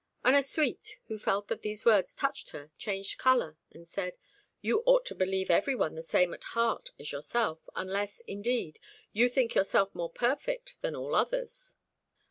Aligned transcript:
Ennasuite, 0.25 0.97
who 1.09 1.19
felt 1.19 1.47
that 1.47 1.61
these 1.61 1.85
words 1.85 2.15
touched 2.15 2.49
her, 2.49 2.71
changed 2.75 3.19
colour 3.19 3.59
and 3.69 3.87
said 3.87 4.17
"You 4.59 4.81
ought 4.87 5.05
to 5.05 5.13
believe 5.13 5.51
every 5.51 5.75
one 5.75 5.93
the 5.93 6.01
same 6.01 6.33
at 6.33 6.43
heart 6.57 6.89
as 6.97 7.11
yourself, 7.11 7.69
unless, 7.75 8.19
indeed, 8.21 8.79
you 9.13 9.29
think 9.29 9.53
yourself 9.53 9.93
more 9.93 10.09
perfect 10.11 10.77
than 10.81 10.95
all 10.95 11.13
others." 11.13 11.75